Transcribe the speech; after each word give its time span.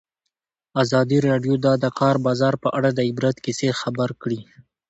ازادي 0.83 1.17
راډیو 1.27 1.53
د 1.63 1.65
د 1.83 1.85
کار 1.99 2.15
بازار 2.25 2.53
په 2.63 2.69
اړه 2.77 2.89
د 2.93 2.99
عبرت 3.09 3.35
کیسې 3.45 3.69
خبر 3.81 4.09
کړي. 4.21 4.41